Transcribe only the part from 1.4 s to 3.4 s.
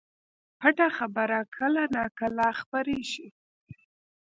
کله نا کله خپرېږي